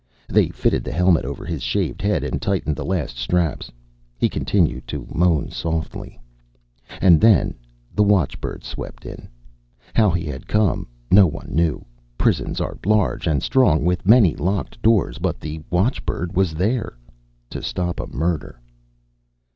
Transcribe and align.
They 0.27 0.49
fitted 0.49 0.83
the 0.83 0.91
helmet 0.91 1.25
over 1.25 1.45
his 1.45 1.61
shaved 1.61 2.01
head 2.01 2.23
and 2.23 2.41
tightened 2.41 2.75
the 2.75 2.83
last 2.83 3.17
straps. 3.19 3.71
He 4.17 4.29
continued 4.29 4.87
to 4.87 5.05
moan 5.13 5.51
softly. 5.51 6.19
And 6.99 7.21
then 7.21 7.53
the 7.93 8.01
watchbird 8.01 8.63
swept 8.63 9.05
in. 9.05 9.27
How 9.93 10.09
he 10.09 10.25
had 10.25 10.47
come, 10.47 10.87
no 11.11 11.27
one 11.27 11.49
knew. 11.53 11.85
Prisons 12.17 12.59
are 12.59 12.79
large 12.83 13.27
and 13.27 13.43
strong, 13.43 13.85
with 13.85 14.03
many 14.07 14.35
locked 14.35 14.81
doors, 14.81 15.19
but 15.19 15.39
the 15.39 15.61
watchbird 15.69 16.35
was 16.35 16.55
there 16.55 16.97
To 17.51 17.61
stop 17.61 17.99
a 17.99 18.07
murder. 18.07 18.59